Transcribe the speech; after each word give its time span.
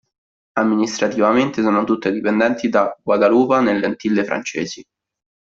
Amministrativamente 0.55 1.61
sono 1.61 1.83
tutte 1.83 2.11
dipendenti 2.11 2.69
da 2.69 2.97
Guadalupa, 3.03 3.61
nelle 3.61 3.85
Antille 3.85 4.23
Francesi. 4.25 4.83